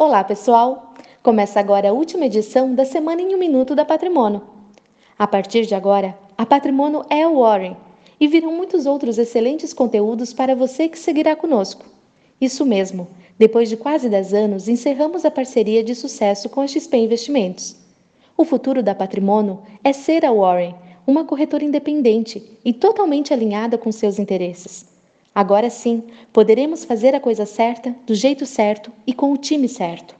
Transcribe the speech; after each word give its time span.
Olá, 0.00 0.22
pessoal! 0.22 0.94
Começa 1.24 1.58
agora 1.58 1.90
a 1.90 1.92
última 1.92 2.26
edição 2.26 2.72
da 2.72 2.84
Semana 2.84 3.20
em 3.20 3.34
um 3.34 3.36
Minuto 3.36 3.74
da 3.74 3.84
Patrimônio. 3.84 4.42
A 5.18 5.26
partir 5.26 5.66
de 5.66 5.74
agora, 5.74 6.16
a 6.38 6.46
Patrimônio 6.46 7.04
é 7.10 7.26
o 7.26 7.40
Warren 7.40 7.76
e 8.20 8.28
virão 8.28 8.52
muitos 8.52 8.86
outros 8.86 9.18
excelentes 9.18 9.72
conteúdos 9.72 10.32
para 10.32 10.54
você 10.54 10.88
que 10.88 10.96
seguirá 10.96 11.34
conosco. 11.34 11.84
Isso 12.40 12.64
mesmo, 12.64 13.08
depois 13.36 13.68
de 13.68 13.76
quase 13.76 14.08
10 14.08 14.34
anos, 14.34 14.68
encerramos 14.68 15.24
a 15.24 15.32
parceria 15.32 15.82
de 15.82 15.96
sucesso 15.96 16.48
com 16.48 16.60
a 16.60 16.68
XP 16.68 16.96
Investimentos. 16.96 17.74
O 18.36 18.44
futuro 18.44 18.84
da 18.84 18.94
Patrimônio 18.94 19.62
é 19.82 19.92
ser 19.92 20.24
a 20.24 20.30
Warren, 20.32 20.76
uma 21.04 21.24
corretora 21.24 21.64
independente 21.64 22.56
e 22.64 22.72
totalmente 22.72 23.34
alinhada 23.34 23.76
com 23.76 23.90
seus 23.90 24.20
interesses. 24.20 24.97
Agora 25.38 25.70
sim, 25.70 26.02
poderemos 26.32 26.84
fazer 26.84 27.14
a 27.14 27.20
coisa 27.20 27.46
certa, 27.46 27.94
do 28.04 28.12
jeito 28.12 28.44
certo 28.44 28.90
e 29.06 29.12
com 29.12 29.32
o 29.32 29.36
time 29.36 29.68
certo. 29.68 30.16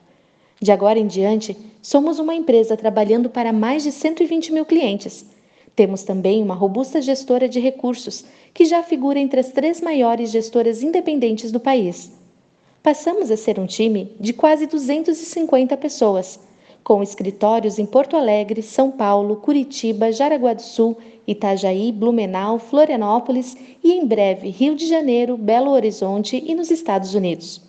De 0.60 0.70
agora 0.70 0.96
em 0.96 1.08
diante, 1.08 1.56
somos 1.82 2.20
uma 2.20 2.36
empresa 2.36 2.76
trabalhando 2.76 3.28
para 3.28 3.52
mais 3.52 3.82
de 3.82 3.90
120 3.90 4.52
mil 4.52 4.64
clientes. 4.64 5.26
Temos 5.74 6.04
também 6.04 6.40
uma 6.40 6.54
robusta 6.54 7.02
gestora 7.02 7.48
de 7.48 7.58
recursos, 7.58 8.24
que 8.54 8.64
já 8.64 8.80
figura 8.80 9.18
entre 9.18 9.40
as 9.40 9.50
três 9.50 9.80
maiores 9.80 10.30
gestoras 10.30 10.84
independentes 10.84 11.50
do 11.50 11.58
país. 11.58 12.12
Passamos 12.80 13.28
a 13.32 13.36
ser 13.36 13.58
um 13.58 13.66
time 13.66 14.12
de 14.20 14.32
quase 14.32 14.68
250 14.68 15.76
pessoas, 15.78 16.38
com 16.88 17.02
escritórios 17.02 17.78
em 17.78 17.84
Porto 17.84 18.16
Alegre, 18.16 18.62
São 18.62 18.90
Paulo, 18.90 19.36
Curitiba, 19.36 20.10
Jaraguá 20.10 20.54
do 20.54 20.62
Sul, 20.62 20.96
Itajaí, 21.26 21.92
Blumenau, 21.92 22.58
Florianópolis 22.58 23.54
e 23.84 23.92
em 23.92 24.06
breve 24.06 24.48
Rio 24.48 24.74
de 24.74 24.86
Janeiro, 24.86 25.36
Belo 25.36 25.70
Horizonte 25.70 26.42
e 26.42 26.54
nos 26.54 26.70
Estados 26.70 27.14
Unidos. 27.14 27.60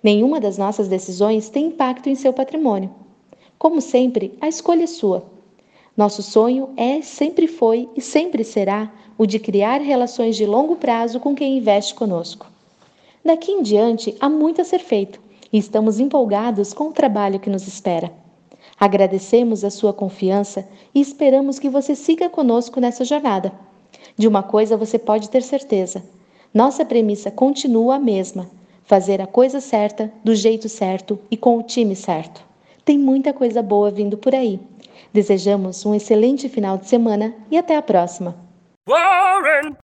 Nenhuma 0.00 0.38
das 0.38 0.56
nossas 0.56 0.86
decisões 0.86 1.48
tem 1.50 1.66
impacto 1.66 2.08
em 2.08 2.14
seu 2.14 2.32
patrimônio. 2.32 2.94
Como 3.58 3.80
sempre, 3.80 4.38
a 4.40 4.46
escolha 4.46 4.84
é 4.84 4.86
sua. 4.86 5.24
Nosso 5.96 6.22
sonho 6.22 6.68
é, 6.76 7.02
sempre 7.02 7.48
foi 7.48 7.88
e 7.96 8.00
sempre 8.00 8.44
será 8.44 8.92
o 9.18 9.26
de 9.26 9.40
criar 9.40 9.80
relações 9.80 10.36
de 10.36 10.46
longo 10.46 10.76
prazo 10.76 11.18
com 11.18 11.34
quem 11.34 11.58
investe 11.58 11.92
conosco. 11.92 12.46
Daqui 13.24 13.50
em 13.50 13.62
diante, 13.62 14.14
há 14.20 14.28
muito 14.28 14.60
a 14.60 14.64
ser 14.64 14.78
feito 14.78 15.20
e 15.52 15.58
estamos 15.58 15.98
empolgados 15.98 16.72
com 16.72 16.84
o 16.84 16.92
trabalho 16.92 17.40
que 17.40 17.50
nos 17.50 17.66
espera. 17.66 18.27
Agradecemos 18.78 19.64
a 19.64 19.70
sua 19.70 19.92
confiança 19.92 20.68
e 20.94 21.00
esperamos 21.00 21.58
que 21.58 21.68
você 21.68 21.94
siga 21.94 22.28
conosco 22.28 22.80
nessa 22.80 23.04
jornada. 23.04 23.52
De 24.16 24.28
uma 24.28 24.42
coisa 24.42 24.76
você 24.76 24.98
pode 24.98 25.28
ter 25.30 25.42
certeza: 25.42 26.04
nossa 26.54 26.84
premissa 26.84 27.30
continua 27.30 27.96
a 27.96 28.00
mesma: 28.00 28.48
fazer 28.84 29.20
a 29.20 29.26
coisa 29.26 29.60
certa, 29.60 30.12
do 30.22 30.34
jeito 30.34 30.68
certo 30.68 31.18
e 31.30 31.36
com 31.36 31.58
o 31.58 31.62
time 31.62 31.96
certo. 31.96 32.42
Tem 32.84 32.98
muita 32.98 33.32
coisa 33.32 33.62
boa 33.62 33.90
vindo 33.90 34.16
por 34.16 34.34
aí. 34.34 34.60
Desejamos 35.12 35.84
um 35.84 35.94
excelente 35.94 36.48
final 36.48 36.78
de 36.78 36.88
semana 36.88 37.34
e 37.50 37.58
até 37.58 37.76
a 37.76 37.82
próxima. 37.82 38.36
Warren. 38.88 39.76